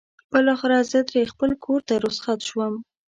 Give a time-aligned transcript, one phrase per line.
[0.31, 2.73] بالاخره زه ترې خپل کور ته رخصت شوم.